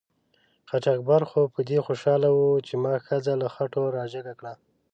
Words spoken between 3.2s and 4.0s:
له خټو